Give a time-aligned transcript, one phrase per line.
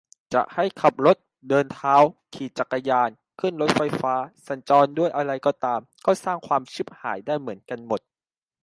[0.33, 1.17] จะให้ขับรถ
[1.49, 1.95] เดินเท้า
[2.33, 3.09] ขี่จักรยาน
[3.39, 4.13] ขึ้นรถไฟฟ้า
[4.47, 8.01] สัญจรด้วยอะไรก็ตาม ก็สร้างความชิบหายได้เหมือนกันหมด